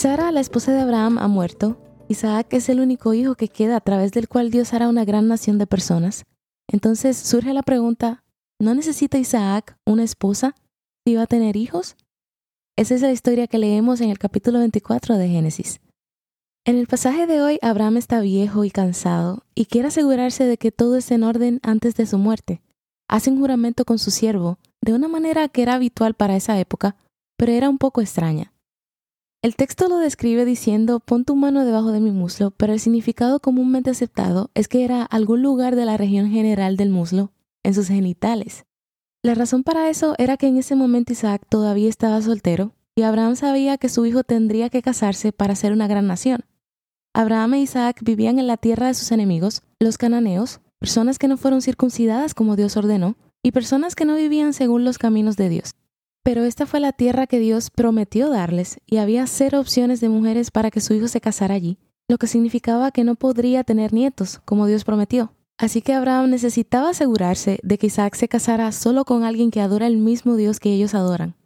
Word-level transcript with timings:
Sara, 0.00 0.32
la 0.32 0.40
esposa 0.40 0.72
de 0.72 0.80
Abraham, 0.80 1.18
ha 1.18 1.28
muerto. 1.28 1.78
Isaac 2.08 2.54
es 2.54 2.70
el 2.70 2.80
único 2.80 3.12
hijo 3.12 3.34
que 3.34 3.48
queda 3.48 3.76
a 3.76 3.80
través 3.82 4.12
del 4.12 4.28
cual 4.28 4.50
Dios 4.50 4.72
hará 4.72 4.88
una 4.88 5.04
gran 5.04 5.28
nación 5.28 5.58
de 5.58 5.66
personas. 5.66 6.24
Entonces 6.68 7.18
surge 7.18 7.52
la 7.52 7.62
pregunta, 7.62 8.24
¿no 8.58 8.74
necesita 8.74 9.18
Isaac 9.18 9.76
una 9.84 10.02
esposa 10.02 10.54
si 11.04 11.16
va 11.16 11.24
a 11.24 11.26
tener 11.26 11.54
hijos? 11.54 11.96
Esa 12.78 12.94
es 12.94 13.02
la 13.02 13.12
historia 13.12 13.46
que 13.46 13.58
leemos 13.58 14.00
en 14.00 14.08
el 14.08 14.18
capítulo 14.18 14.60
24 14.60 15.18
de 15.18 15.28
Génesis. 15.28 15.82
En 16.64 16.78
el 16.78 16.86
pasaje 16.86 17.26
de 17.26 17.42
hoy, 17.42 17.58
Abraham 17.60 17.98
está 17.98 18.20
viejo 18.20 18.64
y 18.64 18.70
cansado 18.70 19.44
y 19.54 19.66
quiere 19.66 19.88
asegurarse 19.88 20.46
de 20.46 20.56
que 20.56 20.72
todo 20.72 20.96
esté 20.96 21.16
en 21.16 21.24
orden 21.24 21.60
antes 21.62 21.94
de 21.96 22.06
su 22.06 22.16
muerte. 22.16 22.62
Hace 23.06 23.30
un 23.30 23.38
juramento 23.38 23.84
con 23.84 23.98
su 23.98 24.10
siervo, 24.10 24.56
de 24.80 24.94
una 24.94 25.08
manera 25.08 25.48
que 25.48 25.60
era 25.60 25.74
habitual 25.74 26.14
para 26.14 26.36
esa 26.36 26.58
época, 26.58 26.96
pero 27.36 27.52
era 27.52 27.68
un 27.68 27.76
poco 27.76 28.00
extraña. 28.00 28.49
El 29.42 29.56
texto 29.56 29.88
lo 29.88 29.96
describe 29.96 30.44
diciendo 30.44 31.00
pon 31.00 31.24
tu 31.24 31.34
mano 31.34 31.64
debajo 31.64 31.92
de 31.92 32.00
mi 32.00 32.10
muslo, 32.10 32.50
pero 32.50 32.74
el 32.74 32.80
significado 32.80 33.40
comúnmente 33.40 33.88
aceptado 33.88 34.50
es 34.54 34.68
que 34.68 34.84
era 34.84 35.02
algún 35.02 35.42
lugar 35.42 35.76
de 35.76 35.86
la 35.86 35.96
región 35.96 36.28
general 36.30 36.76
del 36.76 36.90
muslo, 36.90 37.32
en 37.62 37.72
sus 37.72 37.88
genitales. 37.88 38.66
La 39.22 39.34
razón 39.34 39.62
para 39.62 39.88
eso 39.88 40.14
era 40.18 40.36
que 40.36 40.46
en 40.46 40.58
ese 40.58 40.74
momento 40.74 41.14
Isaac 41.14 41.46
todavía 41.48 41.88
estaba 41.88 42.20
soltero 42.20 42.74
y 42.94 43.02
Abraham 43.02 43.34
sabía 43.34 43.78
que 43.78 43.88
su 43.88 44.04
hijo 44.04 44.24
tendría 44.24 44.68
que 44.68 44.82
casarse 44.82 45.32
para 45.32 45.54
ser 45.54 45.72
una 45.72 45.86
gran 45.86 46.06
nación. 46.06 46.44
Abraham 47.14 47.54
e 47.54 47.60
Isaac 47.62 48.00
vivían 48.02 48.38
en 48.38 48.46
la 48.46 48.58
tierra 48.58 48.88
de 48.88 48.94
sus 48.94 49.10
enemigos, 49.10 49.62
los 49.78 49.96
cananeos, 49.96 50.60
personas 50.78 51.18
que 51.18 51.28
no 51.28 51.38
fueron 51.38 51.62
circuncidadas 51.62 52.34
como 52.34 52.56
Dios 52.56 52.76
ordenó, 52.76 53.16
y 53.42 53.52
personas 53.52 53.94
que 53.94 54.04
no 54.04 54.16
vivían 54.16 54.52
según 54.52 54.84
los 54.84 54.98
caminos 54.98 55.38
de 55.38 55.48
Dios. 55.48 55.74
Pero 56.22 56.44
esta 56.44 56.66
fue 56.66 56.80
la 56.80 56.92
tierra 56.92 57.26
que 57.26 57.38
Dios 57.38 57.70
prometió 57.70 58.28
darles 58.28 58.78
y 58.86 58.98
había 58.98 59.26
cero 59.26 59.58
opciones 59.58 60.00
de 60.00 60.10
mujeres 60.10 60.50
para 60.50 60.70
que 60.70 60.80
su 60.80 60.92
hijo 60.92 61.08
se 61.08 61.20
casara 61.20 61.54
allí, 61.54 61.78
lo 62.08 62.18
que 62.18 62.26
significaba 62.26 62.90
que 62.90 63.04
no 63.04 63.14
podría 63.14 63.64
tener 63.64 63.94
nietos, 63.94 64.40
como 64.44 64.66
Dios 64.66 64.84
prometió. 64.84 65.32
Así 65.58 65.80
que 65.80 65.94
Abraham 65.94 66.30
necesitaba 66.30 66.90
asegurarse 66.90 67.58
de 67.62 67.78
que 67.78 67.86
Isaac 67.86 68.14
se 68.16 68.28
casara 68.28 68.70
solo 68.72 69.04
con 69.04 69.24
alguien 69.24 69.50
que 69.50 69.60
adora 69.60 69.86
el 69.86 69.96
mismo 69.96 70.36
Dios 70.36 70.60
que 70.60 70.72
ellos 70.72 70.94
adoran. 70.94 71.36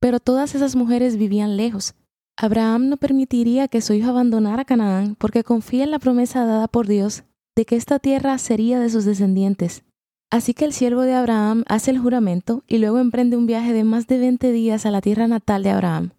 Pero 0.00 0.20
todas 0.20 0.54
esas 0.54 0.76
mujeres 0.76 1.16
vivían 1.16 1.56
lejos. 1.56 1.94
Abraham 2.36 2.88
no 2.88 2.96
permitiría 2.96 3.68
que 3.68 3.82
su 3.82 3.92
hijo 3.92 4.10
abandonara 4.10 4.64
Canaán 4.64 5.14
porque 5.14 5.44
confía 5.44 5.84
en 5.84 5.90
la 5.90 5.98
promesa 5.98 6.44
dada 6.46 6.68
por 6.68 6.86
Dios 6.86 7.24
de 7.54 7.66
que 7.66 7.76
esta 7.76 7.98
tierra 7.98 8.38
sería 8.38 8.80
de 8.80 8.88
sus 8.88 9.04
descendientes 9.04 9.82
Así 10.30 10.54
que 10.54 10.64
el 10.64 10.72
siervo 10.72 11.02
de 11.02 11.14
Abraham 11.14 11.64
hace 11.66 11.90
el 11.90 11.98
juramento 11.98 12.62
y 12.68 12.78
luego 12.78 12.98
emprende 12.98 13.36
un 13.36 13.46
viaje 13.46 13.72
de 13.72 13.82
más 13.82 14.06
de 14.06 14.18
20 14.18 14.52
días 14.52 14.86
a 14.86 14.92
la 14.92 15.00
tierra 15.00 15.26
natal 15.26 15.64
de 15.64 15.70
Abraham. 15.70 16.12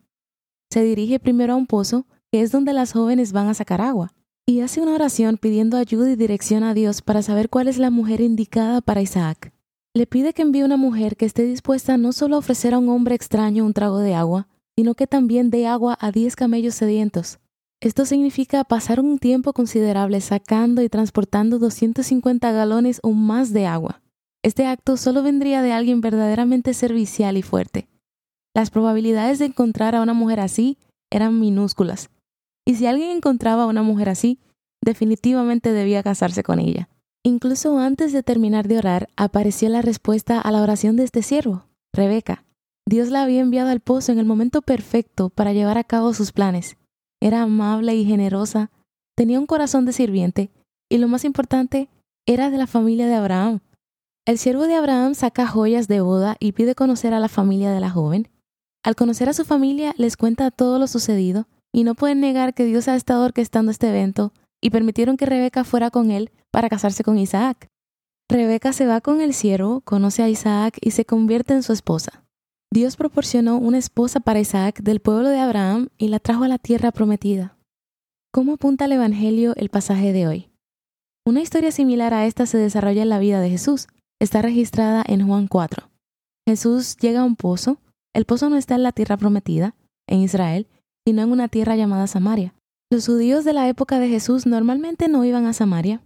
Se 0.69 0.83
dirige 0.83 1.19
primero 1.19 1.53
a 1.53 1.55
un 1.55 1.65
pozo, 1.65 2.05
que 2.29 2.41
es 2.41 2.51
donde 2.51 2.73
las 2.73 2.91
jóvenes 2.91 3.31
van 3.31 3.47
a 3.47 3.53
sacar 3.53 3.79
agua, 3.79 4.13
y 4.45 4.59
hace 4.59 4.81
una 4.81 4.95
oración 4.95 5.37
pidiendo 5.37 5.77
ayuda 5.77 6.11
y 6.11 6.17
dirección 6.17 6.63
a 6.63 6.73
Dios 6.73 7.01
para 7.01 7.21
saber 7.21 7.49
cuál 7.49 7.69
es 7.69 7.77
la 7.77 7.89
mujer 7.89 8.19
indicada 8.19 8.81
para 8.81 9.01
Isaac. 9.01 9.53
Le 9.93 10.07
pide 10.07 10.33
que 10.33 10.41
envíe 10.41 10.63
una 10.63 10.77
mujer 10.77 11.15
que 11.15 11.25
esté 11.25 11.43
dispuesta 11.43 11.95
no 11.97 12.11
solo 12.11 12.35
a 12.35 12.39
ofrecer 12.39 12.73
a 12.73 12.79
un 12.79 12.89
hombre 12.89 13.15
extraño 13.15 13.65
un 13.65 13.73
trago 13.73 13.99
de 13.99 14.13
agua, 14.13 14.47
sino 14.75 14.93
que 14.93 15.07
también 15.07 15.49
dé 15.49 15.67
agua 15.67 15.97
a 15.99 16.11
diez 16.11 16.35
camellos 16.35 16.75
sedientos. 16.75 17.39
Esto 17.81 18.05
significa 18.05 18.63
pasar 18.63 18.99
un 18.99 19.17
tiempo 19.17 19.53
considerable 19.53 20.21
sacando 20.21 20.83
y 20.83 20.89
transportando 20.89 21.57
250 21.57 22.51
galones 22.51 22.99
o 23.01 23.11
más 23.11 23.53
de 23.53 23.65
agua. 23.65 24.01
Este 24.43 24.67
acto 24.67 24.97
solo 24.97 25.23
vendría 25.23 25.63
de 25.63 25.71
alguien 25.71 25.99
verdaderamente 25.99 26.75
servicial 26.75 27.37
y 27.37 27.41
fuerte. 27.41 27.87
Las 28.55 28.69
probabilidades 28.69 29.39
de 29.39 29.45
encontrar 29.45 29.95
a 29.95 30.01
una 30.03 30.13
mujer 30.13 30.39
así 30.39 30.77
eran 31.11 31.39
minúsculas. 31.39 32.11
Y 32.67 32.75
si 32.75 32.85
alguien 32.85 33.09
encontraba 33.09 33.63
a 33.63 33.67
una 33.67 33.81
mujer 33.81 34.09
así, 34.09 34.39
definitivamente 34.83 35.71
debía 35.71 36.03
casarse 36.03 36.43
con 36.43 36.59
ella. 36.59 36.87
Incluso 37.23 37.79
antes 37.79 38.13
de 38.13 38.21
terminar 38.21 38.67
de 38.67 38.77
orar, 38.77 39.09
apareció 39.15 39.69
la 39.69 39.81
respuesta 39.81 40.39
a 40.39 40.51
la 40.51 40.61
oración 40.61 40.97
de 40.97 41.03
este 41.03 41.23
siervo, 41.23 41.65
Rebeca. 41.93 42.43
Dios 42.87 43.09
la 43.09 43.23
había 43.23 43.41
enviado 43.41 43.69
al 43.69 43.79
pozo 43.79 44.11
en 44.11 44.19
el 44.19 44.25
momento 44.25 44.61
perfecto 44.61 45.29
para 45.29 45.53
llevar 45.53 45.77
a 45.79 45.83
cabo 45.83 46.13
sus 46.13 46.31
planes. 46.31 46.77
Era 47.21 47.43
amable 47.43 47.95
y 47.95 48.03
generosa, 48.05 48.71
tenía 49.15 49.39
un 49.39 49.45
corazón 49.45 49.85
de 49.85 49.93
sirviente 49.93 50.51
y 50.89 50.97
lo 50.97 51.07
más 51.07 51.23
importante, 51.23 51.89
era 52.27 52.49
de 52.49 52.57
la 52.57 52.67
familia 52.67 53.07
de 53.07 53.15
Abraham. 53.15 53.61
El 54.27 54.37
siervo 54.37 54.67
de 54.67 54.75
Abraham 54.75 55.15
saca 55.15 55.47
joyas 55.47 55.87
de 55.87 56.01
boda 56.01 56.35
y 56.39 56.51
pide 56.51 56.75
conocer 56.75 57.13
a 57.13 57.19
la 57.19 57.29
familia 57.29 57.71
de 57.71 57.79
la 57.79 57.89
joven. 57.89 58.29
Al 58.83 58.95
conocer 58.95 59.29
a 59.29 59.33
su 59.33 59.45
familia, 59.45 59.93
les 59.97 60.17
cuenta 60.17 60.51
todo 60.51 60.79
lo 60.79 60.87
sucedido 60.87 61.47
y 61.73 61.83
no 61.83 61.95
pueden 61.95 62.19
negar 62.19 62.53
que 62.53 62.65
Dios 62.65 62.87
ha 62.87 62.95
estado 62.95 63.23
orquestando 63.25 63.71
este 63.71 63.89
evento 63.89 64.33
y 64.61 64.69
permitieron 64.69 65.17
que 65.17 65.25
Rebeca 65.25 65.63
fuera 65.63 65.91
con 65.91 66.11
él 66.11 66.31
para 66.51 66.69
casarse 66.69 67.03
con 67.03 67.17
Isaac. 67.17 67.67
Rebeca 68.29 68.73
se 68.73 68.85
va 68.85 69.01
con 69.01 69.21
el 69.21 69.33
siervo, 69.33 69.81
conoce 69.81 70.23
a 70.23 70.29
Isaac 70.29 70.77
y 70.81 70.91
se 70.91 71.05
convierte 71.05 71.53
en 71.53 71.63
su 71.63 71.73
esposa. 71.73 72.23
Dios 72.73 72.95
proporcionó 72.95 73.57
una 73.57 73.77
esposa 73.77 74.21
para 74.21 74.39
Isaac 74.39 74.81
del 74.81 75.01
pueblo 75.01 75.27
de 75.27 75.39
Abraham 75.39 75.89
y 75.97 76.07
la 76.07 76.19
trajo 76.19 76.45
a 76.45 76.47
la 76.47 76.57
tierra 76.57 76.93
prometida. 76.93 77.57
¿Cómo 78.31 78.53
apunta 78.53 78.85
el 78.85 78.93
Evangelio 78.93 79.53
el 79.57 79.67
pasaje 79.67 80.13
de 80.13 80.25
hoy? 80.25 80.49
Una 81.27 81.41
historia 81.41 81.73
similar 81.73 82.13
a 82.13 82.25
esta 82.25 82.45
se 82.45 82.57
desarrolla 82.57 83.01
en 83.01 83.09
la 83.09 83.19
vida 83.19 83.41
de 83.41 83.49
Jesús, 83.49 83.87
está 84.21 84.41
registrada 84.41 85.03
en 85.05 85.27
Juan 85.27 85.47
4. 85.47 85.89
Jesús 86.47 86.95
llega 86.95 87.19
a 87.19 87.23
un 87.25 87.35
pozo. 87.35 87.77
El 88.13 88.23
pozo 88.23 88.49
no 88.49 88.55
está 88.55 88.75
en 88.75 88.83
la 88.83 88.93
tierra 88.93 89.17
prometida, 89.17 89.75
en 90.07 90.21
Israel, 90.21 90.67
sino 91.05 91.23
en 91.23 91.31
una 91.33 91.49
tierra 91.49 91.75
llamada 91.75 92.07
Samaria. 92.07 92.53
Los 92.89 93.05
judíos 93.05 93.43
de 93.43 93.51
la 93.51 93.67
época 93.67 93.99
de 93.99 94.07
Jesús 94.07 94.45
normalmente 94.45 95.09
no 95.09 95.25
iban 95.25 95.45
a 95.45 95.51
Samaria. 95.51 96.01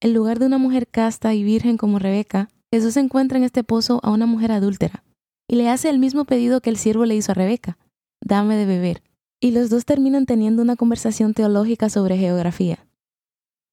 En 0.00 0.14
lugar 0.14 0.38
de 0.38 0.46
una 0.46 0.58
mujer 0.58 0.86
casta 0.86 1.34
y 1.34 1.42
virgen 1.42 1.76
como 1.76 1.98
Rebeca, 1.98 2.48
Jesús 2.72 2.96
encuentra 2.96 3.38
en 3.38 3.44
este 3.44 3.64
pozo 3.64 3.98
a 4.04 4.10
una 4.10 4.26
mujer 4.26 4.52
adúltera 4.52 5.02
y 5.48 5.56
le 5.56 5.68
hace 5.68 5.90
el 5.90 5.98
mismo 5.98 6.24
pedido 6.24 6.60
que 6.60 6.70
el 6.70 6.76
siervo 6.76 7.04
le 7.04 7.14
hizo 7.14 7.32
a 7.32 7.34
Rebeca, 7.34 7.78
dame 8.20 8.56
de 8.56 8.66
beber. 8.66 9.02
Y 9.40 9.50
los 9.50 9.70
dos 9.70 9.84
terminan 9.84 10.26
teniendo 10.26 10.62
una 10.62 10.76
conversación 10.76 11.34
teológica 11.34 11.88
sobre 11.90 12.16
geografía. 12.16 12.86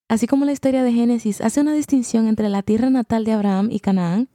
Así 0.09 0.27
como 0.27 0.45
la 0.45 0.51
historia 0.51 0.83
de 0.83 0.91
Génesis 0.91 1.41
hace 1.41 1.61
una 1.61 1.73
distinción 1.73 2.27
entre 2.27 2.49
la 2.49 2.61
tierra 2.61 2.89
natal 2.89 3.23
de 3.23 3.31
Abraham 3.31 3.69
y 3.71 3.79
Canaán, 3.79 4.29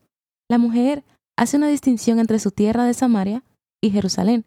la 0.48 0.58
mujer 0.58 1.04
hace 1.36 1.56
una 1.56 1.68
distinción 1.68 2.18
entre 2.18 2.38
su 2.38 2.50
tierra 2.50 2.84
de 2.84 2.94
Samaria 2.94 3.44
y 3.80 3.90
Jerusalén. 3.90 4.44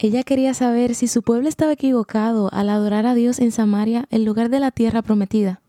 Ella 0.00 0.22
quería 0.22 0.54
saber 0.54 0.94
si 0.94 1.08
su 1.08 1.22
pueblo 1.22 1.48
estaba 1.48 1.72
equivocado 1.72 2.50
al 2.52 2.68
adorar 2.68 3.06
a 3.06 3.14
Dios 3.14 3.38
en 3.38 3.50
Samaria 3.50 4.06
en 4.10 4.24
lugar 4.24 4.48
de 4.48 4.60
la 4.60 4.70
tierra 4.70 5.02
prometida. 5.02 5.62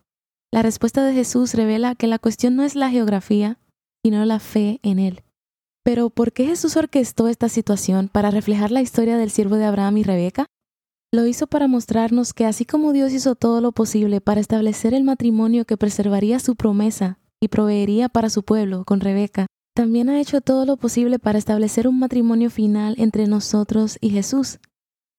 La 0.51 0.61
respuesta 0.63 1.03
de 1.03 1.13
Jesús 1.13 1.53
revela 1.53 1.95
que 1.95 2.07
la 2.07 2.19
cuestión 2.19 2.55
no 2.55 2.63
es 2.63 2.75
la 2.75 2.89
geografía, 2.89 3.59
sino 4.03 4.25
la 4.25 4.39
fe 4.39 4.79
en 4.83 4.99
Él. 4.99 5.23
Pero 5.89 6.11
¿por 6.11 6.33
qué 6.33 6.45
Jesús 6.45 6.77
orquestó 6.77 7.27
esta 7.27 7.49
situación 7.49 8.09
para 8.09 8.29
reflejar 8.29 8.69
la 8.69 8.83
historia 8.83 9.17
del 9.17 9.31
siervo 9.31 9.55
de 9.55 9.65
Abraham 9.65 9.97
y 9.97 10.03
Rebeca? 10.03 10.45
Lo 11.11 11.25
hizo 11.25 11.47
para 11.47 11.67
mostrarnos 11.67 12.31
que 12.31 12.45
así 12.45 12.63
como 12.63 12.93
Dios 12.93 13.11
hizo 13.11 13.33
todo 13.33 13.59
lo 13.59 13.71
posible 13.71 14.21
para 14.21 14.39
establecer 14.39 14.93
el 14.93 15.03
matrimonio 15.03 15.65
que 15.65 15.77
preservaría 15.77 16.37
su 16.37 16.55
promesa 16.55 17.17
y 17.41 17.47
proveería 17.47 18.07
para 18.07 18.29
su 18.29 18.43
pueblo 18.43 18.85
con 18.85 18.99
Rebeca, 18.99 19.47
también 19.75 20.09
ha 20.09 20.21
hecho 20.21 20.41
todo 20.41 20.63
lo 20.67 20.77
posible 20.77 21.17
para 21.17 21.39
establecer 21.39 21.87
un 21.87 21.97
matrimonio 21.97 22.51
final 22.51 22.93
entre 22.99 23.25
nosotros 23.25 23.97
y 23.99 24.11
Jesús. 24.11 24.59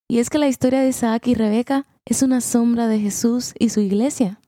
Y 0.09 0.21
es 0.21 0.31
que 0.31 0.39
la 0.39 0.47
historia 0.47 0.83
de 0.83 0.91
Isaac 0.91 1.27
y 1.27 1.35
Rebeca 1.35 1.89
es 2.05 2.23
una 2.23 2.41
sombra 2.41 2.87
de 2.87 3.01
Jesús 3.01 3.55
y 3.59 3.71
su 3.71 3.81
iglesia. 3.81 4.41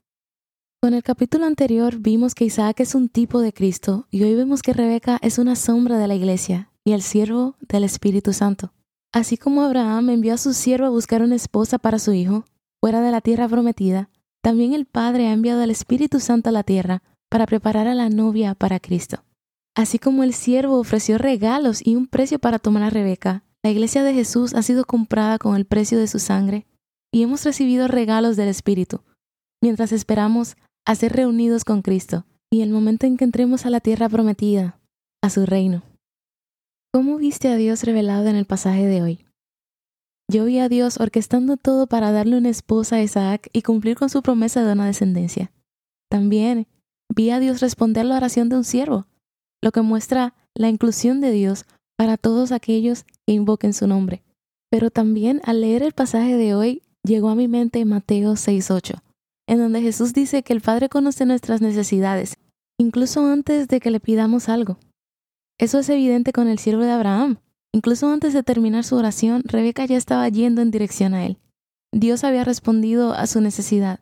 Con 0.83 0.93
el 0.93 1.01
capítulo 1.01 1.45
anterior 1.45 1.99
vimos 1.99 2.35
que 2.35 2.43
Isaac 2.43 2.81
es 2.81 2.93
un 2.93 3.07
tipo 3.07 3.39
de 3.39 3.53
Cristo 3.53 4.05
y 4.11 4.23
hoy 4.23 4.35
vemos 4.35 4.61
que 4.61 4.73
Rebeca 4.73 5.17
es 5.21 5.37
una 5.37 5.55
sombra 5.55 5.97
de 5.97 6.09
la 6.09 6.15
iglesia 6.15 6.73
y 6.83 6.91
el 6.91 7.01
siervo 7.01 7.55
del 7.61 7.85
Espíritu 7.85 8.33
Santo. 8.33 8.73
Así 9.13 9.37
como 9.37 9.61
Abraham 9.61 10.09
envió 10.09 10.33
a 10.33 10.37
su 10.37 10.53
siervo 10.53 10.85
a 10.85 10.89
buscar 10.89 11.21
una 11.21 11.35
esposa 11.35 11.77
para 11.79 11.99
su 11.99 12.11
hijo, 12.11 12.43
fuera 12.81 12.99
de 12.99 13.11
la 13.11 13.21
tierra 13.21 13.47
prometida, 13.47 14.09
también 14.41 14.73
el 14.73 14.85
Padre 14.85 15.27
ha 15.27 15.31
enviado 15.31 15.61
al 15.61 15.71
Espíritu 15.71 16.19
Santo 16.19 16.49
a 16.49 16.51
la 16.51 16.63
tierra 16.63 17.01
para 17.29 17.45
preparar 17.45 17.87
a 17.87 17.95
la 17.95 18.09
novia 18.09 18.53
para 18.53 18.81
Cristo. 18.81 19.23
Así 19.77 19.99
como 19.99 20.25
el 20.25 20.33
siervo 20.33 20.77
ofreció 20.79 21.17
regalos 21.17 21.79
y 21.81 21.95
un 21.95 22.07
precio 22.07 22.39
para 22.39 22.59
tomar 22.59 22.83
a 22.83 22.89
Rebeca, 22.89 23.45
la 23.63 23.71
iglesia 23.71 24.03
de 24.03 24.13
Jesús 24.13 24.53
ha 24.53 24.61
sido 24.61 24.83
comprada 24.83 25.37
con 25.39 25.55
el 25.55 25.63
precio 25.63 25.97
de 25.97 26.07
su 26.07 26.19
sangre 26.19 26.67
y 27.09 27.23
hemos 27.23 27.45
recibido 27.45 27.87
regalos 27.87 28.35
del 28.35 28.49
Espíritu, 28.49 28.99
mientras 29.61 29.93
esperamos 29.93 30.57
a 30.85 30.95
ser 30.95 31.13
reunidos 31.13 31.63
con 31.63 31.81
Cristo 31.81 32.25
y 32.51 32.61
el 32.61 32.69
momento 32.69 33.05
en 33.05 33.17
que 33.17 33.23
entremos 33.23 33.65
a 33.65 33.69
la 33.69 33.79
tierra 33.79 34.09
prometida, 34.09 34.79
a 35.21 35.29
su 35.29 35.45
reino. 35.45 35.83
¿Cómo 36.93 37.17
viste 37.17 37.47
a 37.47 37.55
Dios 37.55 37.83
revelado 37.83 38.27
en 38.27 38.35
el 38.35 38.45
pasaje 38.45 38.85
de 38.85 39.01
hoy? 39.01 39.25
Yo 40.31 40.45
vi 40.45 40.59
a 40.59 40.69
Dios 40.69 40.99
orquestando 40.99 41.57
todo 41.57 41.87
para 41.87 42.11
darle 42.11 42.37
una 42.37 42.49
esposa 42.49 42.97
a 42.97 43.01
Isaac 43.01 43.49
y 43.53 43.61
cumplir 43.61 43.97
con 43.97 44.09
su 44.09 44.21
promesa 44.21 44.63
de 44.63 44.73
una 44.73 44.85
descendencia. 44.85 45.51
También 46.09 46.67
vi 47.13 47.31
a 47.31 47.39
Dios 47.39 47.61
responder 47.61 48.05
la 48.05 48.17
oración 48.17 48.49
de 48.49 48.57
un 48.57 48.63
siervo, 48.63 49.07
lo 49.61 49.71
que 49.71 49.81
muestra 49.81 50.35
la 50.53 50.69
inclusión 50.69 51.21
de 51.21 51.31
Dios 51.31 51.65
para 51.97 52.17
todos 52.17 52.51
aquellos 52.51 53.03
que 53.25 53.33
invoquen 53.33 53.73
su 53.73 53.87
nombre. 53.87 54.23
Pero 54.69 54.91
también 54.91 55.41
al 55.45 55.61
leer 55.61 55.83
el 55.83 55.93
pasaje 55.93 56.35
de 56.37 56.55
hoy 56.55 56.83
llegó 57.03 57.29
a 57.29 57.35
mi 57.35 57.47
mente 57.47 57.83
Mateo 57.85 58.33
6.8, 58.33 59.01
en 59.53 59.59
donde 59.59 59.81
Jesús 59.81 60.13
dice 60.13 60.43
que 60.43 60.51
el 60.53 60.61
Padre 60.61 60.89
conoce 60.89 61.25
nuestras 61.25 61.61
necesidades, 61.61 62.37
incluso 62.77 63.25
antes 63.25 63.67
de 63.67 63.79
que 63.79 63.91
le 63.91 63.99
pidamos 63.99 64.49
algo. 64.49 64.77
Eso 65.59 65.79
es 65.79 65.89
evidente 65.89 66.33
con 66.33 66.47
el 66.47 66.59
siervo 66.59 66.83
de 66.83 66.91
Abraham. 66.91 67.37
Incluso 67.71 68.11
antes 68.11 68.33
de 68.33 68.43
terminar 68.43 68.83
su 68.83 68.95
oración, 68.95 69.43
Rebeca 69.45 69.85
ya 69.85 69.97
estaba 69.97 70.27
yendo 70.27 70.61
en 70.61 70.71
dirección 70.71 71.13
a 71.13 71.25
él. 71.25 71.37
Dios 71.91 72.23
había 72.23 72.43
respondido 72.43 73.13
a 73.13 73.27
su 73.27 73.41
necesidad. 73.41 73.99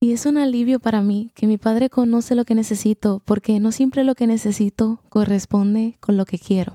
Y 0.00 0.12
es 0.12 0.26
un 0.26 0.38
alivio 0.38 0.80
para 0.80 1.02
mí 1.02 1.30
que 1.34 1.46
mi 1.46 1.58
Padre 1.58 1.90
conoce 1.90 2.34
lo 2.34 2.44
que 2.44 2.54
necesito, 2.54 3.22
porque 3.24 3.60
no 3.60 3.72
siempre 3.72 4.04
lo 4.04 4.14
que 4.14 4.26
necesito 4.26 5.00
corresponde 5.08 5.96
con 6.00 6.16
lo 6.16 6.24
que 6.24 6.38
quiero. 6.38 6.74